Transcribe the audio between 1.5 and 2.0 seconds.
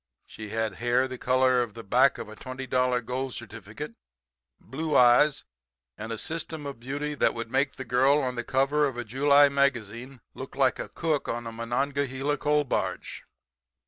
of the